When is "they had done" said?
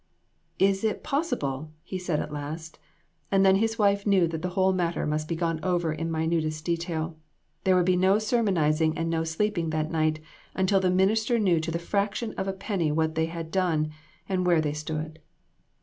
13.13-13.91